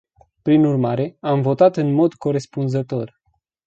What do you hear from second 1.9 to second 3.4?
mod corespunzător.